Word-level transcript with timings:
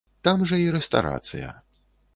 Там 0.27 0.39
жа 0.51 0.59
і 0.63 0.65
рэстарацыя. 0.77 1.55